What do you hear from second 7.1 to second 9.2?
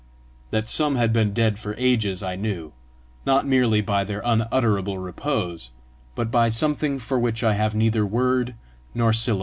which I have neither word nor